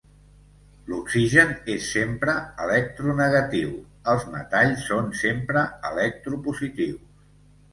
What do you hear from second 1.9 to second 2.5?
sempre